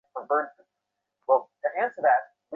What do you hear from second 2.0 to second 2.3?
না।